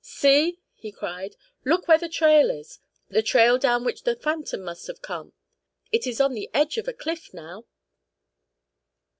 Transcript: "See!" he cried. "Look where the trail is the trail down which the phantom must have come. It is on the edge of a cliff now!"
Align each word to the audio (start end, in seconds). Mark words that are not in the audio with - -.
"See!" 0.03 0.57
he 0.73 0.91
cried. 0.91 1.35
"Look 1.63 1.87
where 1.87 1.99
the 1.99 2.09
trail 2.09 2.49
is 2.49 2.79
the 3.09 3.21
trail 3.21 3.59
down 3.59 3.83
which 3.85 4.01
the 4.01 4.15
phantom 4.15 4.63
must 4.63 4.87
have 4.87 5.03
come. 5.03 5.33
It 5.91 6.07
is 6.07 6.19
on 6.19 6.33
the 6.33 6.49
edge 6.55 6.79
of 6.79 6.87
a 6.87 6.93
cliff 6.93 7.31
now!" 7.35 7.65